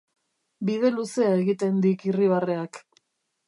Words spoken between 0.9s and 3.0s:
luzea egiten dik irribarreak.